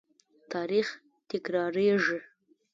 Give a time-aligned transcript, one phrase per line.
[0.51, 0.87] تاریخ
[1.29, 2.19] تکراریږي